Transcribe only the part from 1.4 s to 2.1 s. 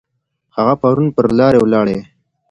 ولاړی.